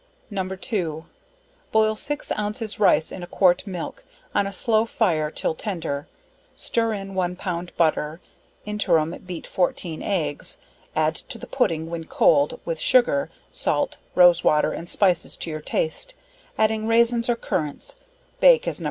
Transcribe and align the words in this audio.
No. 0.31 0.49
2. 0.55 1.05
Boil 1.71 1.95
6 1.95 2.31
ounces 2.31 2.79
rice 2.79 3.11
in 3.11 3.21
a 3.21 3.27
quart 3.27 3.67
milk, 3.67 4.03
on 4.33 4.47
a 4.47 4.51
slow 4.51 4.87
fire 4.87 5.29
'till 5.29 5.53
tender, 5.53 6.07
stir 6.55 6.93
in 6.93 7.13
one 7.13 7.35
pound 7.35 7.71
butter, 7.77 8.19
interim 8.65 9.11
beet 9.27 9.45
14 9.45 10.01
eggs, 10.01 10.57
add 10.95 11.13
to 11.13 11.37
the 11.37 11.45
pudding 11.45 11.91
when 11.91 12.05
cold 12.05 12.59
with 12.65 12.79
sugar, 12.79 13.29
salt, 13.51 13.99
rose 14.15 14.43
water 14.43 14.71
and 14.71 14.89
spices 14.89 15.37
to 15.37 15.51
your 15.51 15.61
taste, 15.61 16.15
adding 16.57 16.87
raisins 16.87 17.29
or 17.29 17.35
currants, 17.35 17.97
bake 18.39 18.67
as 18.67 18.79
No. 18.79 18.79